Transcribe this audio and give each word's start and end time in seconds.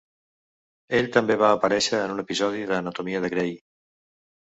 Ell 0.99 1.09
també 1.17 1.35
va 1.41 1.49
aparèixer 1.57 1.99
en 2.05 2.13
un 2.13 2.21
episodi 2.23 2.63
d'"Anatomia 2.71 3.21
de 3.27 3.31
Grey". 3.35 3.53